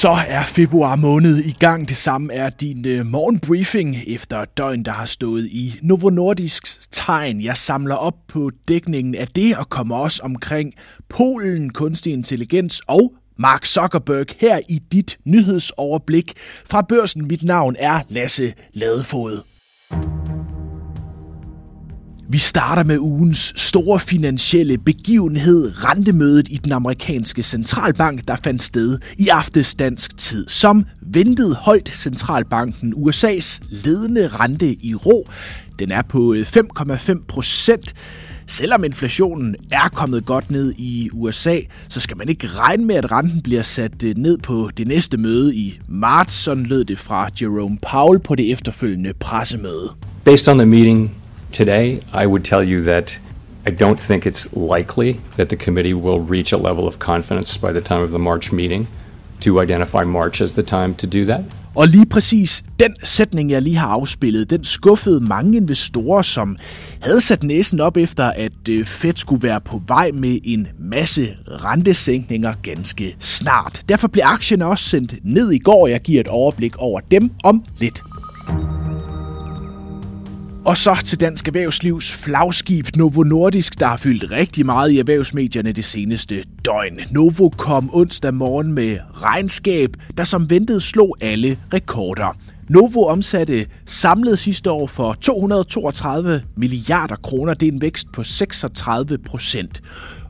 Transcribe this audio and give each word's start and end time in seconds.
Så 0.00 0.18
er 0.28 0.42
februar 0.42 0.96
måned 0.96 1.38
i 1.38 1.56
gang. 1.58 1.88
Det 1.88 1.96
samme 1.96 2.32
er 2.32 2.50
din 2.50 2.86
øh, 2.86 3.06
morgenbriefing 3.06 3.96
efter 4.06 4.44
døgn, 4.44 4.82
der 4.82 4.92
har 4.92 5.04
stået 5.04 5.46
i 5.46 5.74
Novo 5.82 6.10
Nordisks 6.10 6.80
tegn. 6.92 7.40
Jeg 7.40 7.56
samler 7.56 7.94
op 7.94 8.14
på 8.28 8.50
dækningen 8.68 9.14
af 9.14 9.28
det 9.28 9.56
og 9.56 9.68
kommer 9.68 9.96
også 9.96 10.22
omkring 10.22 10.72
Polen, 11.08 11.70
kunstig 11.70 12.12
intelligens 12.12 12.82
og 12.86 13.14
Mark 13.38 13.66
Zuckerberg 13.66 14.26
her 14.38 14.60
i 14.68 14.78
dit 14.92 15.18
nyhedsoverblik. 15.24 16.32
Fra 16.70 16.82
børsen, 16.82 17.28
mit 17.28 17.42
navn 17.42 17.76
er 17.78 18.00
Lasse 18.08 18.54
Ladefod. 18.72 19.49
Vi 22.32 22.38
starter 22.38 22.84
med 22.84 22.98
ugens 22.98 23.52
store 23.56 24.00
finansielle 24.00 24.78
begivenhed, 24.78 25.84
rentemødet 25.84 26.48
i 26.50 26.56
den 26.64 26.72
amerikanske 26.72 27.42
centralbank, 27.42 28.28
der 28.28 28.36
fandt 28.44 28.62
sted 28.62 28.98
i 29.18 29.28
aftes 29.28 29.74
dansk 29.74 30.16
tid. 30.16 30.48
Som 30.48 30.84
ventet 31.02 31.56
holdt 31.56 31.88
centralbanken 31.88 32.94
USA's 32.94 33.58
ledende 33.68 34.28
rente 34.28 34.84
i 34.84 34.94
ro. 34.94 35.28
Den 35.78 35.90
er 35.90 36.02
på 36.02 36.34
øh, 36.34 36.40
5,5 36.40 37.24
procent. 37.28 37.94
Selvom 38.46 38.84
inflationen 38.84 39.56
er 39.72 39.88
kommet 39.88 40.24
godt 40.24 40.50
ned 40.50 40.74
i 40.78 41.10
USA, 41.12 41.56
så 41.88 42.00
skal 42.00 42.16
man 42.16 42.28
ikke 42.28 42.48
regne 42.48 42.84
med, 42.84 42.94
at 42.94 43.12
renten 43.12 43.42
bliver 43.42 43.62
sat 43.62 44.04
øh, 44.04 44.16
ned 44.16 44.38
på 44.38 44.70
det 44.76 44.88
næste 44.88 45.16
møde 45.16 45.56
i 45.56 45.80
marts. 45.88 46.34
Sådan 46.34 46.64
lød 46.64 46.84
det 46.84 46.98
fra 46.98 47.28
Jerome 47.40 47.78
Powell 47.90 48.20
på 48.20 48.34
det 48.34 48.52
efterfølgende 48.52 49.12
pressemøde. 49.20 49.90
Based 50.24 50.48
on 50.48 50.58
the 50.58 50.66
meeting 50.66 51.19
today, 51.52 52.00
I 52.12 52.26
would 52.26 52.44
tell 52.44 52.62
you 52.62 52.82
that 52.82 53.20
I 53.66 53.70
don't 53.70 54.00
think 54.00 54.26
it's 54.26 54.48
likely 54.52 55.20
that 55.36 55.48
the 55.48 55.56
committee 55.56 55.94
will 55.94 56.20
reach 56.20 56.52
a 56.52 56.56
level 56.56 56.86
of 56.86 56.98
confidence 56.98 57.58
by 57.58 57.72
the 57.72 57.80
time 57.80 58.02
of 58.02 58.10
the 58.10 58.18
March 58.18 58.52
meeting 58.52 58.86
to 59.40 59.62
identify 59.62 60.04
March 60.04 60.40
as 60.40 60.52
the 60.54 60.62
time 60.62 60.94
to 60.94 61.06
do 61.06 61.24
that. 61.24 61.44
Og 61.74 61.86
lige 61.86 62.06
præcis 62.06 62.64
den 62.80 62.94
sætning, 63.04 63.50
jeg 63.50 63.62
lige 63.62 63.76
har 63.76 63.88
afspillet, 63.88 64.50
den 64.50 64.64
skuffede 64.64 65.20
mange 65.20 65.56
investorer, 65.56 66.22
som 66.22 66.56
havde 67.00 67.20
sat 67.20 67.42
næsen 67.42 67.80
op 67.80 67.96
efter, 67.96 68.24
at 68.24 68.68
øh, 68.68 68.84
Fed 68.84 69.12
skulle 69.16 69.42
være 69.42 69.60
på 69.60 69.82
vej 69.86 70.10
med 70.14 70.38
en 70.44 70.68
masse 70.78 71.34
rentesænkninger 71.46 72.54
ganske 72.62 73.16
snart. 73.18 73.82
Derfor 73.88 74.08
blev 74.08 74.22
aktien 74.26 74.62
også 74.62 74.88
sendt 74.88 75.14
ned 75.22 75.52
i 75.52 75.58
går. 75.58 75.86
Jeg 75.86 76.00
giver 76.00 76.20
et 76.20 76.28
overblik 76.28 76.76
over 76.76 77.00
dem 77.00 77.30
om 77.44 77.64
lidt. 77.78 78.02
Og 80.64 80.76
så 80.76 81.02
til 81.04 81.20
Dansk 81.20 81.48
Erhvervslivs 81.48 82.12
flagskib 82.12 82.96
Novo 82.96 83.22
Nordisk, 83.22 83.80
der 83.80 83.86
har 83.86 83.96
fyldt 83.96 84.30
rigtig 84.30 84.66
meget 84.66 84.90
i 84.90 84.98
erhvervsmedierne 84.98 85.72
det 85.72 85.84
seneste 85.84 86.44
døgn. 86.64 87.00
Novo 87.10 87.48
kom 87.48 87.90
onsdag 87.92 88.34
morgen 88.34 88.72
med 88.72 88.98
regnskab, 89.12 89.90
der 90.16 90.24
som 90.24 90.50
ventet 90.50 90.82
slog 90.82 91.16
alle 91.20 91.58
rekorder. 91.74 92.36
Novo 92.68 93.06
omsatte 93.06 93.66
samlet 93.86 94.38
sidste 94.38 94.70
år 94.70 94.86
for 94.86 95.12
232 95.12 96.42
milliarder 96.56 97.16
kroner. 97.16 97.54
Det 97.54 97.68
er 97.68 97.72
en 97.72 97.82
vækst 97.82 98.06
på 98.12 98.22
36 98.22 99.18
procent. 99.18 99.82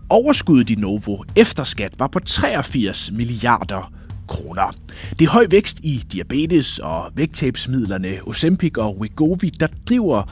Overskuddet 0.08 0.70
i 0.70 0.74
Novo 0.74 1.22
efter 1.36 1.64
skat 1.64 1.92
var 1.98 2.06
på 2.06 2.18
83 2.18 3.10
milliarder 3.12 3.92
kroner. 4.40 4.74
Det 5.18 5.24
er 5.24 5.30
høj 5.30 5.46
vækst 5.50 5.80
i 5.82 6.04
diabetes 6.12 6.78
og 6.78 7.12
vægttabsmidlerne 7.14 8.18
Ozempic 8.26 8.78
og 8.78 8.98
Wegovy, 8.98 9.50
der 9.60 9.66
driver 9.88 10.22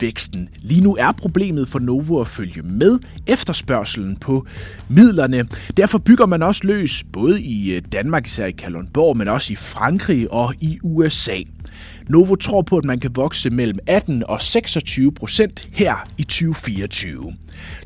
væksten. 0.00 0.48
Lige 0.62 0.80
nu 0.80 0.96
er 0.96 1.12
problemet 1.12 1.68
for 1.68 1.78
Novo 1.78 2.20
at 2.20 2.26
følge 2.26 2.62
med 2.62 2.98
efterspørgselen 3.26 4.16
på 4.16 4.46
midlerne. 4.88 5.48
Derfor 5.76 5.98
bygger 5.98 6.26
man 6.26 6.42
også 6.42 6.60
løs, 6.64 7.04
både 7.12 7.42
i 7.42 7.74
øh, 7.74 7.82
Danmark, 7.92 8.26
især 8.26 8.46
i 8.46 8.50
Kalundborg, 8.50 9.16
men 9.16 9.28
også 9.28 9.52
i 9.52 9.56
Frankrig 9.56 10.32
og 10.32 10.54
i 10.60 10.78
USA. 10.82 11.36
Novo 12.08 12.34
tror 12.34 12.62
på, 12.62 12.76
at 12.76 12.84
man 12.84 13.00
kan 13.00 13.10
vokse 13.14 13.50
mellem 13.50 13.78
18 13.86 14.22
og 14.28 14.42
26 14.42 15.12
procent 15.12 15.68
her 15.72 16.06
i 16.18 16.22
2024. 16.22 17.32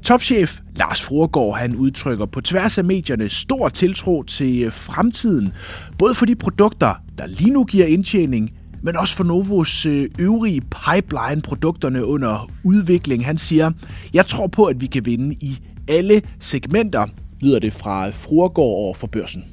Topchef 0.03 0.61
Lars 0.77 1.03
Fruergaard 1.03 1.59
han 1.59 1.77
udtrykker 1.77 2.27
på 2.27 2.41
tværs 2.41 2.79
af 2.79 2.85
medierne 2.85 3.29
stor 3.29 3.69
tiltro 3.69 4.23
til 4.23 4.63
øh, 4.63 4.73
fremtiden, 4.73 5.53
både 5.99 6.15
for 6.15 6.27
de 6.27 6.37
produkter, 6.37 6.95
der 7.19 7.27
lige 7.27 7.51
nu 7.51 7.65
giver 7.65 7.87
indtjening, 7.87 8.51
men 8.83 8.97
også 8.97 9.17
for 9.17 9.25
Novos 9.25 9.87
øh, 9.87 10.09
øvrige 10.19 10.61
pipeline-produkterne 10.61 12.05
under 12.05 12.51
udvikling. 12.65 13.27
Han 13.27 13.39
siger, 13.39 13.71
jeg 14.15 14.27
tror 14.27 14.47
på, 14.47 14.65
at 14.65 14.81
vi 14.81 14.87
kan 14.87 15.07
vinde 15.07 15.35
i 15.35 15.59
alle 15.89 16.23
segmenter, 16.41 17.07
lyder 17.43 17.59
det 17.59 17.73
fra 17.73 18.09
Fruergaard 18.09 18.69
over 18.69 18.95
for 18.95 19.07
børsen. 19.07 19.45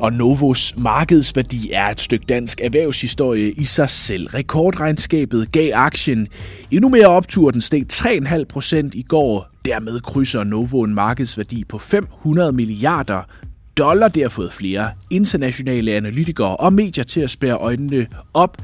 Og 0.00 0.12
Novos 0.12 0.74
markedsværdi 0.76 1.70
er 1.72 1.86
et 1.86 2.00
stykke 2.00 2.26
dansk 2.28 2.60
erhvervshistorie 2.60 3.50
i 3.50 3.64
sig 3.64 3.90
selv. 3.90 4.26
Rekordregnskabet 4.26 5.52
gav 5.52 5.72
aktien 5.74 6.28
endnu 6.70 6.88
mere 6.88 7.06
optur. 7.06 7.50
Den 7.50 7.60
steg 7.60 7.86
3,5 7.92 8.44
procent 8.44 8.94
i 8.94 9.02
går. 9.02 9.50
Dermed 9.64 10.00
krydser 10.00 10.44
Novo 10.44 10.82
en 10.82 10.94
markedsværdi 10.94 11.64
på 11.64 11.78
500 11.78 12.52
milliarder 12.52 13.22
dollar. 13.78 14.08
Det 14.08 14.22
har 14.22 14.30
fået 14.30 14.52
flere 14.52 14.90
internationale 15.10 15.92
analytikere 15.92 16.56
og 16.56 16.72
medier 16.72 17.04
til 17.04 17.20
at 17.20 17.30
spære 17.30 17.56
øjnene 17.56 18.06
op. 18.34 18.56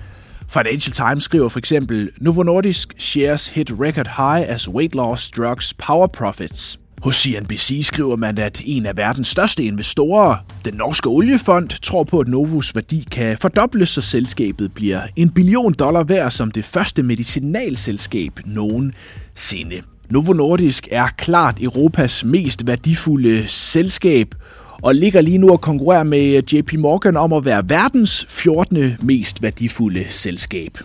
Financial 0.49 0.93
Times 0.93 1.25
skriver 1.25 1.49
for 1.49 1.59
eksempel, 1.59 2.11
Novo 2.21 2.43
Nordisk 2.43 2.95
shares 2.99 3.49
hit 3.49 3.73
record 3.81 4.07
high 4.07 4.55
as 4.55 4.69
weight 4.69 4.95
loss 4.95 5.31
drugs 5.31 5.75
power 5.75 6.07
profits. 6.07 6.79
Hos 7.03 7.17
CNBC 7.17 7.81
skriver 7.83 8.17
man, 8.17 8.39
at 8.39 8.63
en 8.65 8.87
af 8.87 8.97
verdens 8.97 9.29
største 9.29 9.65
investorer, 9.65 10.37
den 10.65 10.75
norske 10.75 11.09
oliefond, 11.09 11.69
tror 11.83 12.05
på, 12.05 12.19
at 12.19 12.29
Novus 12.29 12.75
værdi 12.75 13.05
kan 13.13 13.39
fordobles, 13.39 13.89
så 13.89 14.01
selskabet 14.01 14.73
bliver 14.73 15.01
en 15.17 15.31
billion 15.31 15.73
dollar 15.73 16.03
værd 16.05 16.31
som 16.31 16.51
det 16.51 16.65
første 16.65 17.03
medicinalselskab 17.03 18.33
nogensinde. 18.47 19.83
Novo 20.11 20.33
Nordisk 20.33 20.89
er 20.91 21.07
klart 21.19 21.63
Europas 21.63 22.25
mest 22.25 22.67
værdifulde 22.67 23.49
selskab, 23.49 24.35
og 24.83 24.95
ligger 24.95 25.21
lige 25.21 25.39
nu 25.39 25.51
og 25.51 25.61
konkurrerer 25.61 26.05
med 26.05 26.43
JP 26.53 26.73
Morgan 26.79 27.17
om 27.17 27.33
at 27.33 27.45
være 27.45 27.69
verdens 27.69 28.27
14. 28.29 28.97
mest 29.03 29.43
værdifulde 29.43 30.05
selskab. 30.11 30.79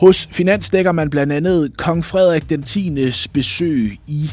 Hos 0.00 0.28
Finans 0.30 0.70
dækker 0.70 0.92
man 0.92 1.10
blandt 1.10 1.32
andet 1.32 1.76
kong 1.76 2.04
Frederik 2.04 2.50
den 2.50 2.62
10. 2.62 2.96
besøg 3.32 3.98
i 4.06 4.30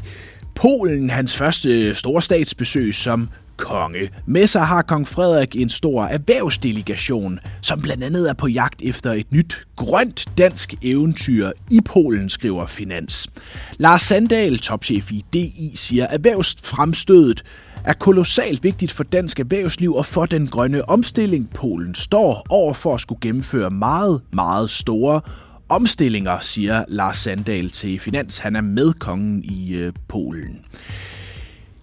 Polen, 0.55 1.09
hans 1.09 1.37
første 1.37 1.95
store 1.95 2.21
statsbesøg 2.21 2.95
som 2.95 3.29
konge. 3.57 4.09
Med 4.25 4.47
sig 4.47 4.65
har 4.65 4.81
kong 4.81 5.07
Frederik 5.07 5.55
en 5.55 5.69
stor 5.69 6.05
erhvervsdelegation, 6.05 7.39
som 7.61 7.81
blandt 7.81 8.03
andet 8.03 8.29
er 8.29 8.33
på 8.33 8.47
jagt 8.47 8.81
efter 8.81 9.11
et 9.11 9.31
nyt 9.31 9.67
grønt 9.75 10.25
dansk 10.37 10.73
eventyr 10.81 11.51
i 11.71 11.79
Polen, 11.85 12.29
skriver 12.29 12.65
Finans. 12.65 13.27
Lars 13.77 14.01
Sandal, 14.01 14.57
topchef 14.57 15.11
i 15.11 15.23
DI, 15.33 15.71
siger, 15.75 16.07
at 16.07 16.13
erhvervsfremstødet 16.13 17.43
er 17.85 17.93
kolossalt 17.93 18.63
vigtigt 18.63 18.91
for 18.91 19.03
dansk 19.03 19.39
erhvervsliv 19.39 19.95
og 19.95 20.05
for 20.05 20.25
den 20.25 20.47
grønne 20.47 20.89
omstilling. 20.89 21.49
Polen 21.49 21.95
står 21.95 22.45
over 22.49 22.73
for 22.73 22.95
at 22.95 23.01
skulle 23.01 23.21
gennemføre 23.21 23.71
meget, 23.71 24.21
meget 24.33 24.69
store 24.69 25.21
omstillinger, 25.69 26.39
siger 26.39 26.83
Lars 26.87 27.17
Sandal 27.17 27.69
til 27.69 27.99
Finans. 27.99 28.37
Han 28.37 28.55
er 28.55 28.61
med 28.61 28.93
kongen 28.93 29.43
i 29.43 29.73
øh, 29.73 29.93
Polen. 30.07 30.59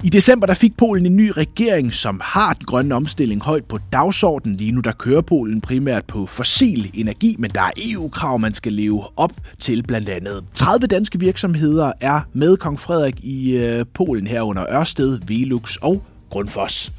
I 0.04 0.08
december 0.08 0.46
der 0.46 0.54
fik 0.54 0.76
Polen 0.76 1.06
en 1.06 1.16
ny 1.16 1.30
regering, 1.36 1.94
som 1.94 2.20
har 2.24 2.52
den 2.52 2.66
grønne 2.66 2.94
omstilling 2.94 3.42
højt 3.42 3.64
på 3.64 3.78
dagsordenen. 3.92 4.56
Lige 4.56 4.72
nu 4.72 4.80
der 4.80 4.92
kører 4.92 5.20
Polen 5.20 5.60
primært 5.60 6.04
på 6.04 6.26
fossil 6.26 6.90
energi, 6.94 7.36
men 7.38 7.50
der 7.50 7.60
er 7.60 7.70
EU-krav, 7.90 8.38
man 8.38 8.54
skal 8.54 8.72
leve 8.72 9.02
op 9.16 9.32
til 9.58 9.82
blandt 9.82 10.08
andet. 10.08 10.44
30 10.54 10.86
danske 10.86 11.20
virksomheder 11.20 11.92
er 12.00 12.20
med 12.32 12.56
kong 12.56 12.80
Frederik 12.80 13.20
i 13.24 13.56
øh, 13.56 13.84
Polen 13.94 14.26
herunder 14.26 14.66
Ørsted, 14.70 15.18
Velux 15.26 15.76
og 15.76 16.02
Grundfos. 16.30 16.92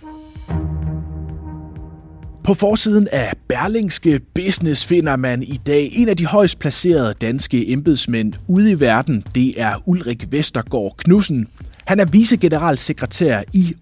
På 2.45 2.53
forsiden 2.53 3.07
af 3.12 3.33
Berlingske 3.50 4.19
Business 4.36 4.86
finder 4.86 5.15
man 5.15 5.44
i 5.44 5.59
dag 5.68 5.89
en 5.94 6.09
af 6.09 6.18
de 6.18 6.25
højst 6.25 6.59
placerede 6.59 7.13
danske 7.21 7.71
embedsmænd 7.71 8.33
ude 8.47 8.71
i 8.71 8.80
verden. 8.80 9.24
Det 9.36 9.62
er 9.62 9.83
Ulrik 9.86 10.27
Vestergaard 10.31 10.95
Knudsen. 10.97 11.47
Han 11.86 12.00
er 12.00 12.06
vicegeneralsekretær 12.06 13.42
i 13.53 13.74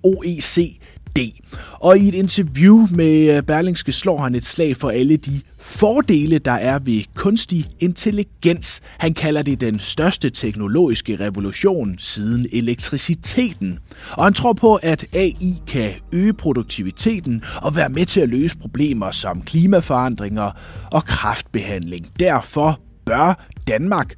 idé. 1.19 1.42
Og 1.80 1.98
i 1.98 2.07
et 2.07 2.13
interview 2.13 2.88
med 2.92 3.38
øh, 3.38 3.44
Berlingske 3.44 3.92
slår 3.92 4.18
han 4.18 4.36
et 4.36 4.45
slag 4.45 4.77
for 4.77 4.89
alle 4.89 5.18
de 5.18 5.42
fordele, 5.60 6.38
der 6.38 6.51
er 6.51 6.80
ved 6.80 7.04
kunstig 7.15 7.65
intelligens. 7.80 8.81
Han 8.98 9.13
kalder 9.13 9.42
det 9.42 9.62
den 9.62 9.80
største 9.80 10.30
teknologiske 10.30 11.15
revolution 11.15 11.95
siden 12.00 12.48
elektriciteten. 12.51 13.80
Og 14.12 14.24
han 14.24 14.33
tror 14.33 14.54
på, 14.54 14.75
at 14.75 15.06
AI 15.13 15.54
kan 15.68 15.92
øge 16.12 16.33
produktiviteten 16.33 17.44
og 17.62 17.75
være 17.75 17.89
med 17.89 18.06
til 18.06 18.19
at 18.19 18.30
løse 18.30 18.57
problemer 18.57 19.12
som 19.12 19.42
klimaforandringer 19.42 20.51
og 20.92 21.04
kraftbehandling. 21.06 22.07
Derfor 22.19 22.80
bør 23.06 23.48
Danmark 23.68 24.15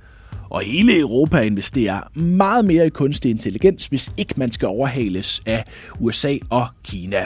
og 0.56 0.62
hele 0.62 1.00
Europa 1.00 1.42
investerer 1.42 2.18
meget 2.20 2.66
mere 2.66 2.88
i 2.88 2.90
kunstig 2.90 3.32
intelligens, 3.32 3.88
hvis 3.88 4.10
ikke 4.18 4.34
man 4.38 4.52
skal 4.52 4.68
overhales 4.68 5.42
af 5.46 5.64
USA 6.00 6.38
og 6.50 6.68
Kina. 6.84 7.26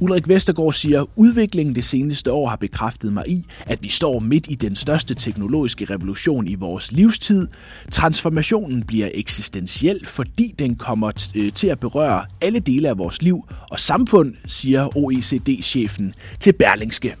Ulrik 0.00 0.28
Vestergaard 0.28 0.72
siger, 0.72 1.02
at 1.02 1.06
udviklingen 1.16 1.74
det 1.74 1.84
seneste 1.84 2.32
år 2.32 2.48
har 2.48 2.56
bekræftet 2.56 3.12
mig 3.12 3.24
i, 3.28 3.44
at 3.66 3.82
vi 3.82 3.88
står 3.88 4.18
midt 4.18 4.46
i 4.48 4.54
den 4.54 4.76
største 4.76 5.14
teknologiske 5.14 5.84
revolution 5.84 6.46
i 6.46 6.54
vores 6.54 6.92
livstid. 6.92 7.48
Transformationen 7.90 8.82
bliver 8.82 9.08
eksistentiel, 9.14 10.06
fordi 10.06 10.54
den 10.58 10.76
kommer 10.76 11.12
t- 11.20 11.30
øh, 11.34 11.52
til 11.52 11.66
at 11.66 11.80
berøre 11.80 12.24
alle 12.40 12.60
dele 12.60 12.88
af 12.88 12.98
vores 12.98 13.22
liv 13.22 13.48
og 13.70 13.80
samfund, 13.80 14.34
siger 14.46 14.96
OECD-chefen 14.96 16.14
til 16.40 16.52
Berlingske. 16.52 17.16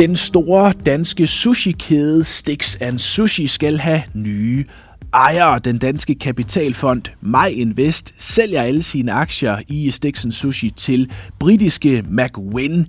Den 0.00 0.16
store 0.16 0.72
danske 0.86 1.26
sushi-kæde 1.26 2.24
Stix 2.24 2.76
Sushi 2.98 3.46
skal 3.46 3.78
have 3.78 4.02
nye 4.14 4.64
ejer 5.12 5.58
den 5.58 5.78
danske 5.78 6.14
kapitalfond 6.14 7.02
MyInvest 7.20 8.14
sælger 8.18 8.62
alle 8.62 8.82
sine 8.82 9.12
aktier 9.12 9.58
i 9.68 9.90
Stixon 9.90 10.32
Sushi 10.32 10.70
til 10.70 11.10
britiske 11.38 12.04
McWin. 12.08 12.86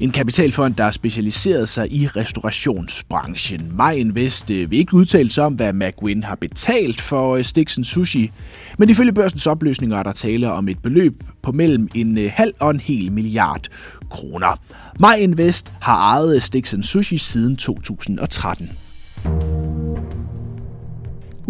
En 0.00 0.10
kapitalfond, 0.10 0.74
der 0.74 0.84
har 0.84 0.90
specialiseret 0.90 1.68
sig 1.68 1.92
i 1.92 2.06
restaurationsbranchen. 2.06 3.72
MyInvest 3.76 4.00
Invest 4.00 4.50
øh, 4.50 4.70
vil 4.70 4.78
ikke 4.78 4.94
udtale 4.94 5.30
sig 5.30 5.44
om, 5.44 5.54
hvad 5.54 5.72
McWin 5.72 6.22
har 6.22 6.34
betalt 6.34 7.00
for 7.00 7.36
øh, 7.36 7.44
Stiksen 7.44 7.84
Sushi, 7.84 8.30
men 8.78 8.90
ifølge 8.90 9.12
børsens 9.12 9.46
opløsninger 9.46 9.96
er 9.98 10.02
der 10.02 10.12
tale 10.12 10.52
om 10.52 10.68
et 10.68 10.82
beløb 10.82 11.22
på 11.42 11.52
mellem 11.52 11.88
en 11.94 12.18
øh, 12.18 12.30
halv 12.34 12.52
og 12.60 12.70
en 12.70 12.80
hel 12.80 13.12
milliard 13.12 13.66
kroner. 14.10 14.60
MyInvest 15.00 15.72
har 15.80 15.96
ejet 15.96 16.42
Stiksen 16.42 16.82
Sushi 16.82 17.18
siden 17.18 17.56
2013. 17.56 18.70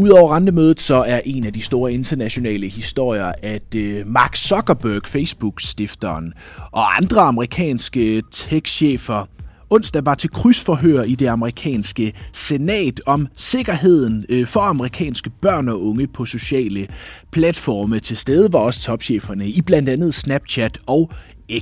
Udover 0.00 0.36
rentemødet, 0.36 0.80
så 0.80 0.94
er 0.94 1.20
en 1.24 1.44
af 1.44 1.52
de 1.52 1.62
store 1.62 1.92
internationale 1.92 2.68
historier, 2.68 3.32
at 3.42 3.74
øh, 3.74 4.06
Mark 4.06 4.36
Zuckerberg, 4.36 5.06
Facebook-stifteren, 5.06 6.32
og 6.72 6.96
andre 6.96 7.20
amerikanske 7.20 8.22
tech-chefer 8.30 9.26
onsdag 9.70 10.06
var 10.06 10.14
til 10.14 10.30
krydsforhør 10.30 11.02
i 11.02 11.14
det 11.14 11.26
amerikanske 11.26 12.12
senat 12.32 13.00
om 13.06 13.26
sikkerheden 13.36 14.24
øh, 14.28 14.46
for 14.46 14.60
amerikanske 14.60 15.30
børn 15.42 15.68
og 15.68 15.82
unge 15.82 16.06
på 16.06 16.24
sociale 16.24 16.86
platforme. 17.32 18.00
Til 18.00 18.16
stede 18.16 18.52
var 18.52 18.58
også 18.58 18.80
topcheferne 18.80 19.48
i 19.48 19.62
blandt 19.62 19.88
andet 19.88 20.14
Snapchat 20.14 20.78
og 20.86 21.10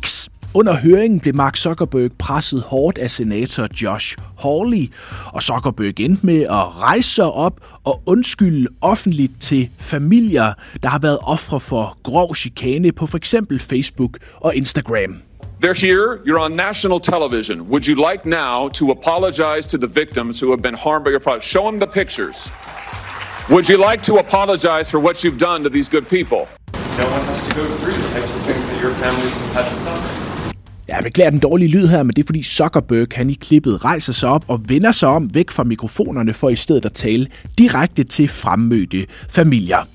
X. 0.02 0.28
Under 0.54 0.76
høringen 0.76 1.20
blev 1.20 1.34
Mark 1.34 1.56
Zuckerberg 1.56 2.10
presset 2.18 2.62
hårdt 2.62 2.98
af 2.98 3.10
senator 3.10 3.68
Josh 3.82 4.16
Hawley, 4.38 4.92
og 5.26 5.42
Zuckerberg 5.42 6.00
endte 6.00 6.26
med 6.26 6.42
at 6.42 6.82
rejse 6.82 7.14
sig 7.14 7.24
op 7.24 7.60
og 7.84 8.02
undskylde 8.06 8.68
offentligt 8.80 9.32
til 9.40 9.70
familier, 9.78 10.52
der 10.82 10.88
har 10.88 10.98
været 10.98 11.18
ofre 11.22 11.60
for 11.60 11.96
grov 12.02 12.34
chikane 12.34 12.92
på 12.92 13.06
f.eks. 13.06 13.34
Facebook 13.60 14.18
og 14.34 14.56
Instagram. 14.56 15.22
They're 15.64 15.80
here, 15.86 16.18
you're 16.26 16.40
on 16.44 16.52
national 16.52 17.00
television. 17.00 17.60
Would 17.60 17.88
you 17.88 17.96
like 18.10 18.26
now 18.26 18.68
to 18.68 18.90
apologize 18.90 19.66
to 19.68 19.76
the 19.76 19.90
victims 20.00 20.40
who 20.40 20.50
have 20.50 20.62
been 20.62 20.78
harmed 20.84 21.04
by 21.04 21.10
your 21.10 21.24
product? 21.26 21.44
Show 21.44 21.64
them 21.70 21.80
the 21.80 21.90
pictures. 22.00 22.52
Would 23.50 23.68
you 23.70 23.90
like 23.90 24.02
to 24.02 24.14
apologize 24.18 24.90
for 24.90 25.00
what 25.00 25.24
you've 25.24 25.38
done 25.50 25.62
to 25.64 25.70
these 25.70 25.88
good 25.88 26.06
people? 26.16 26.42
No 26.98 27.06
one 27.16 27.24
has 27.30 27.40
to 27.48 27.54
go 27.54 27.64
through 27.80 27.96
the 28.02 28.08
types 28.14 28.34
of 28.36 28.42
things 28.48 28.67
your 28.88 28.96
families 28.96 29.34
have 29.38 29.54
had 29.54 29.64
to 29.70 29.76
suffering. 29.78 30.28
Jeg 30.88 31.00
beklager 31.02 31.30
den 31.30 31.38
dårlige 31.38 31.68
lyd 31.68 31.86
her, 31.86 32.02
men 32.02 32.12
det 32.16 32.22
er 32.22 32.26
fordi 32.26 32.42
Zuckerberg 32.42 33.06
han 33.14 33.30
i 33.30 33.34
klippet 33.34 33.84
rejser 33.84 34.12
sig 34.12 34.28
op 34.28 34.44
og 34.48 34.60
vender 34.68 34.92
sig 34.92 35.08
om 35.08 35.34
væk 35.34 35.50
fra 35.50 35.64
mikrofonerne 35.64 36.32
for 36.32 36.48
i 36.48 36.56
stedet 36.56 36.86
at 36.86 36.92
tale 36.92 37.26
direkte 37.58 38.04
til 38.04 38.28
fremmødte 38.28 39.06
familier. 39.28 39.88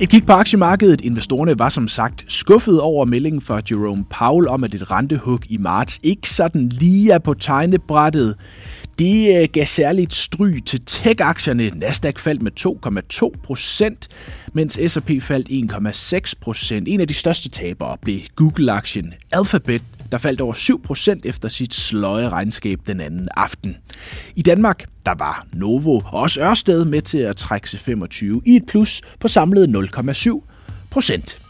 Et 0.00 0.08
kig 0.08 0.26
på 0.26 0.32
aktiemarkedet. 0.32 1.00
Investorerne 1.00 1.58
var 1.58 1.68
som 1.68 1.88
sagt 1.88 2.24
skuffet 2.28 2.80
over 2.80 3.04
meldingen 3.04 3.40
fra 3.40 3.60
Jerome 3.70 4.04
Powell 4.10 4.48
om, 4.48 4.64
at 4.64 4.74
et 4.74 4.90
rentehug 4.90 5.40
i 5.48 5.56
marts 5.56 5.98
ikke 6.02 6.30
sådan 6.30 6.68
lige 6.68 7.12
er 7.12 7.18
på 7.18 7.34
tegnebrættet. 7.34 8.34
Det 8.98 9.42
øh, 9.42 9.48
gav 9.52 9.66
særligt 9.66 10.14
stry 10.14 10.58
til 10.66 10.80
tech-aktierne. 10.86 11.70
Nasdaq 11.70 12.18
faldt 12.18 12.42
med 12.42 12.52
2,2 13.34 13.40
procent, 13.42 14.08
mens 14.52 14.78
S&P 14.86 15.10
faldt 15.22 15.72
1,6 16.28 16.32
procent. 16.40 16.88
En 16.88 17.00
af 17.00 17.08
de 17.08 17.14
største 17.14 17.48
tabere 17.48 17.96
blev 18.02 18.20
Google-aktien 18.36 19.14
Alphabet, 19.32 19.84
der 20.12 20.18
faldt 20.18 20.40
over 20.40 20.54
7 20.54 20.82
procent 20.82 21.26
efter 21.26 21.48
sit 21.48 21.74
sløje 21.74 22.28
regnskab 22.28 22.80
den 22.86 23.00
anden 23.00 23.28
aften. 23.36 23.76
I 24.36 24.42
Danmark, 24.42 24.84
der 25.06 25.14
var 25.18 25.46
Novo 25.52 25.96
og 25.96 26.20
også 26.20 26.40
Ørsted 26.40 26.84
med 26.84 27.02
til 27.02 27.18
at 27.18 27.36
trække 27.36 27.70
sig 27.70 27.80
25 27.80 28.42
i 28.46 28.56
et 28.56 28.66
plus 28.66 29.02
på 29.20 29.28
samlet 29.28 29.90
0,7 29.96 30.40
procent. 30.90 31.45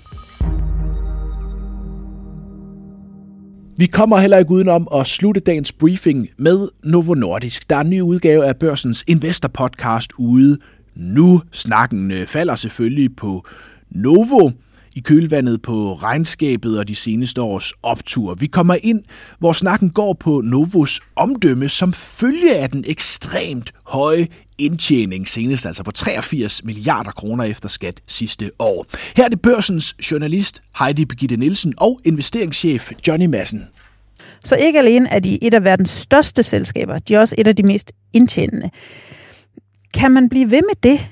Vi 3.78 3.87
kommer 3.87 4.19
heller 4.19 4.38
ikke 4.38 4.50
udenom 4.50 4.88
at 4.94 5.06
slutte 5.06 5.40
dagens 5.40 5.73
briefing 5.73 6.28
med 6.38 6.69
Novo 6.84 7.14
Nordisk. 7.14 7.70
Der 7.70 7.76
er 7.76 7.81
en 7.81 7.90
ny 7.90 8.00
udgave 8.00 8.46
af 8.46 8.56
børsens 8.56 9.05
Investor 9.06 9.49
Podcast 9.49 10.11
ude 10.19 10.58
nu. 10.94 11.43
Snakken 11.52 12.11
øh, 12.11 12.26
falder 12.26 12.55
selvfølgelig 12.55 13.17
på 13.17 13.44
Novo 13.90 14.50
i 14.96 15.00
kølvandet 15.00 15.62
på 15.62 15.94
regnskabet 15.94 16.78
og 16.78 16.88
de 16.88 16.94
seneste 16.94 17.43
års 17.43 17.73
optur. 17.82 18.34
Vi 18.34 18.46
kommer 18.46 18.76
ind, 18.82 19.02
hvor 19.38 19.52
snakken 19.52 19.90
går 19.90 20.12
på 20.12 20.40
Novos 20.44 21.00
omdømme 21.17 21.69
som 21.69 21.93
følge 21.93 22.56
af 22.56 22.70
den 22.70 22.84
ekstremt 22.87 23.73
høje 23.87 24.28
indtjening, 24.58 25.29
senest 25.29 25.67
altså 25.67 25.82
på 25.82 25.91
83 25.91 26.64
milliarder 26.64 27.11
kroner 27.11 27.44
efter 27.44 27.69
skat 27.69 28.00
sidste 28.06 28.50
år. 28.58 28.87
Her 29.17 29.25
er 29.25 29.29
det 29.29 29.43
børsens 29.43 29.97
journalist 30.11 30.62
Heidi 30.79 31.05
Birgitte 31.05 31.37
Nielsen 31.37 31.75
og 31.76 32.00
investeringschef 32.05 32.93
Johnny 33.08 33.26
Madsen. 33.26 33.67
Så 34.44 34.56
ikke 34.56 34.79
alene 34.79 35.08
er 35.08 35.19
de 35.19 35.44
et 35.44 35.55
af 35.55 35.64
verdens 35.64 35.91
største 35.91 36.43
selskaber, 36.43 36.99
de 36.99 37.14
er 37.14 37.20
også 37.20 37.35
et 37.38 37.47
af 37.47 37.56
de 37.56 37.62
mest 37.62 37.93
indtjenende. 38.12 38.70
Kan 39.94 40.11
man 40.11 40.29
blive 40.29 40.50
ved 40.50 40.62
med 40.62 40.82
det? 40.82 41.06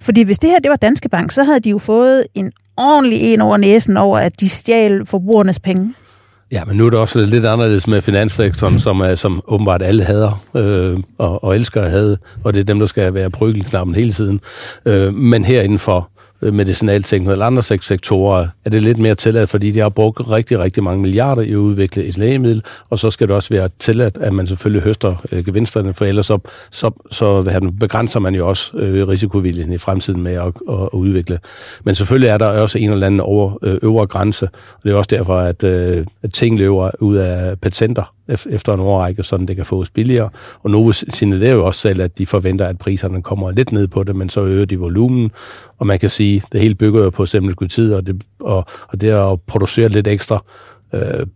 Fordi 0.00 0.22
hvis 0.22 0.38
det 0.38 0.50
her 0.50 0.58
det 0.58 0.70
var 0.70 0.76
Danske 0.76 1.08
Bank, 1.08 1.32
så 1.32 1.44
havde 1.44 1.60
de 1.60 1.70
jo 1.70 1.78
fået 1.78 2.26
en 2.34 2.52
ordentlig 2.76 3.20
en 3.20 3.40
over 3.40 3.56
næsen 3.56 3.96
over, 3.96 4.18
at 4.18 4.40
de 4.40 4.48
stjal 4.48 5.06
forbrugernes 5.06 5.60
penge. 5.60 5.94
Ja, 6.52 6.64
men 6.64 6.76
nu 6.76 6.86
er 6.86 6.90
det 6.90 6.98
også 6.98 7.26
lidt 7.26 7.44
anderledes 7.44 7.86
med 7.86 8.02
finanssektoren, 8.02 8.80
som, 8.80 9.00
er, 9.00 9.14
som 9.14 9.42
åbenbart 9.46 9.82
alle 9.82 10.04
hader 10.04 10.44
øh, 10.56 10.98
og, 11.18 11.44
og 11.44 11.56
elsker 11.56 11.82
at 11.82 11.90
have, 11.90 12.18
og 12.44 12.52
det 12.52 12.60
er 12.60 12.64
dem, 12.64 12.78
der 12.78 12.86
skal 12.86 13.14
være 13.14 13.30
bryggelknappen 13.30 13.94
hele 13.94 14.12
tiden. 14.12 14.40
Øh, 14.86 15.14
men 15.14 15.44
her 15.44 15.62
inden 15.62 15.78
for 15.78 16.11
Øh, 16.42 16.54
medicinalteknologi 16.54 17.32
eller 17.32 17.46
andre 17.46 17.62
sektorer, 17.62 18.48
er 18.64 18.70
det 18.70 18.82
lidt 18.82 18.98
mere 18.98 19.14
tilladt, 19.14 19.50
fordi 19.50 19.70
de 19.70 19.78
har 19.78 19.88
brugt 19.88 20.30
rigtig, 20.30 20.58
rigtig 20.58 20.82
mange 20.82 21.02
milliarder 21.02 21.42
i 21.42 21.50
at 21.50 21.56
udvikle 21.56 22.04
et 22.04 22.18
lægemiddel, 22.18 22.62
og 22.90 22.98
så 22.98 23.10
skal 23.10 23.28
det 23.28 23.36
også 23.36 23.54
være 23.54 23.68
tilladt, 23.78 24.18
at 24.20 24.32
man 24.32 24.46
selvfølgelig 24.46 24.82
høster 24.82 25.14
øh, 25.32 25.44
gevinsterne, 25.44 25.94
for 25.94 26.04
ellers 26.04 26.26
så, 26.26 26.38
så, 26.70 26.90
så 27.10 27.70
begrænser 27.80 28.20
man 28.20 28.34
jo 28.34 28.48
også 28.48 28.76
øh, 28.76 29.08
risikovilligheden 29.08 29.74
i 29.74 29.78
fremtiden 29.78 30.22
med 30.22 30.32
at, 30.32 30.46
at, 30.46 30.82
at 30.82 30.88
udvikle. 30.92 31.38
Men 31.84 31.94
selvfølgelig 31.94 32.28
er 32.28 32.38
der 32.38 32.46
også 32.46 32.78
en 32.78 32.90
eller 32.90 33.06
anden 33.06 33.20
over, 33.20 33.58
øh, 33.62 33.78
øvre 33.82 34.06
grænse, 34.06 34.44
og 34.46 34.80
det 34.84 34.92
er 34.92 34.94
også 34.94 35.08
derfor, 35.10 35.36
at, 35.36 35.64
øh, 35.64 36.06
at 36.22 36.32
ting 36.32 36.58
løber 36.58 36.90
ud 37.00 37.16
af 37.16 37.60
patenter 37.60 38.14
efter 38.28 38.72
en 38.72 38.80
årrække, 38.80 39.22
sådan 39.22 39.46
det 39.46 39.56
kan 39.56 39.64
fås 39.64 39.90
billigere. 39.90 40.30
Og 40.62 40.70
Novo 40.70 40.92
signalerer 40.92 41.52
jo 41.52 41.66
også 41.66 41.80
selv, 41.80 42.02
at 42.02 42.18
de 42.18 42.26
forventer, 42.26 42.66
at 42.66 42.78
priserne 42.78 43.22
kommer 43.22 43.50
lidt 43.50 43.72
ned 43.72 43.88
på 43.88 44.04
det, 44.04 44.16
men 44.16 44.28
så 44.28 44.40
øger 44.40 44.64
de 44.64 44.78
volumen. 44.78 45.30
Og 45.78 45.86
man 45.86 45.98
kan 45.98 46.10
sige, 46.10 46.42
at 46.46 46.52
det 46.52 46.60
hele 46.60 46.74
bygger 46.74 47.04
jo 47.04 47.10
på 47.10 47.26
tid, 47.26 47.94
og 47.94 48.06
det, 48.06 48.22
og, 48.40 48.64
og 48.88 49.00
det 49.00 49.10
at 49.10 49.40
producere 49.40 49.88
lidt 49.88 50.06
ekstra, 50.06 50.44
øh, 50.92 51.26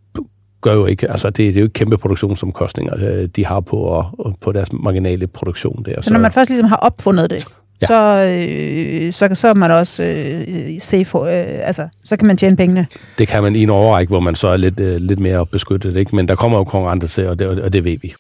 gør 0.61 0.75
jo 0.75 0.87
ikke, 0.87 1.11
altså 1.11 1.31
det, 1.31 1.37
det 1.37 1.57
er 1.57 1.61
jo 1.61 1.65
ikke 1.65 1.73
kæmpe 1.73 1.99
produktionsomkostninger, 1.99 2.95
øh, 2.97 3.29
de 3.37 3.47
har 3.47 3.61
på, 3.61 3.77
og, 3.77 4.37
på 4.41 4.53
deres 4.53 4.73
marginale 4.73 5.27
produktion 5.27 5.83
der. 5.85 6.01
Så 6.01 6.13
når 6.13 6.21
man 6.21 6.33
først 6.33 6.51
ligesom 6.51 6.69
har 6.69 6.77
opfundet 6.77 7.31
det, 7.31 7.47
ja. 7.83 7.87
så, 7.87 8.25
øh, 8.25 9.13
så, 9.13 9.29
så 9.33 9.49
er 9.49 9.55
man 9.55 9.71
også 9.71 10.03
øh, 10.03 10.81
safe, 10.81 11.19
øh, 11.19 11.67
altså, 11.67 11.89
så 12.05 12.17
kan 12.17 12.27
man 12.27 12.37
tjene 12.37 12.57
pengene. 12.57 12.87
Det 13.19 13.29
kan 13.29 13.43
man 13.43 13.57
i 13.57 13.63
en 13.63 13.71
overrække, 13.71 14.11
hvor 14.11 14.21
man 14.21 14.35
så 14.35 14.49
er 14.49 14.57
lidt, 14.57 14.81
øh, 14.81 14.97
lidt 14.97 15.19
mere 15.19 15.47
beskyttet, 15.47 15.97
ikke? 15.97 16.17
men 16.17 16.29
der 16.29 16.35
kommer 16.35 16.59
jo 16.59 16.65
konkurrenter 16.65 17.09
til, 17.09 17.29
og 17.29 17.39
det, 17.39 17.47
og 17.47 17.73
det 17.73 17.85
ved 17.85 17.99
vi. 18.03 18.15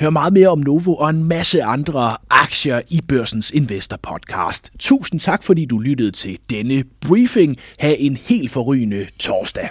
Hør 0.00 0.10
meget 0.10 0.32
mere 0.32 0.48
om 0.48 0.58
Novo 0.58 0.94
og 0.94 1.10
en 1.10 1.24
masse 1.24 1.62
andre 1.62 2.16
aktier 2.30 2.80
i 2.88 3.00
Børsens 3.08 3.50
Investor 3.50 3.96
Podcast. 4.02 4.72
Tusind 4.78 5.20
tak, 5.20 5.42
fordi 5.42 5.64
du 5.64 5.78
lyttede 5.78 6.10
til 6.10 6.36
denne 6.50 6.84
briefing. 7.00 7.56
Ha' 7.78 7.94
en 7.98 8.16
helt 8.16 8.50
forrygende 8.50 9.06
torsdag. 9.20 9.68